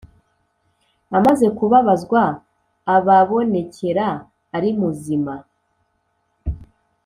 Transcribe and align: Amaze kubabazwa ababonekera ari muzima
Amaze 1.17 1.45
kubabazwa 1.57 2.21
ababonekera 2.95 4.07
ari 4.55 4.69
muzima 4.79 5.33